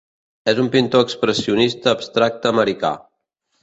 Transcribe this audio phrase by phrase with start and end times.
[0.53, 2.97] És un pintor expressionista abstracte americà.